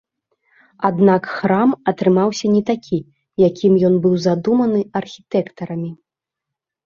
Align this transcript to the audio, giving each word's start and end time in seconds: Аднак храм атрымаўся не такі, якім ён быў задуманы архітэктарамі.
Аднак 0.87 1.23
храм 1.33 1.71
атрымаўся 1.91 2.45
не 2.55 2.63
такі, 2.69 2.97
якім 3.49 3.73
ён 3.89 3.93
быў 4.05 4.15
задуманы 4.25 4.81
архітэктарамі. 5.03 5.91